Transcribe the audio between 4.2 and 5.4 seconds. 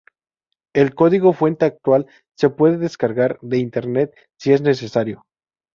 si es necesario.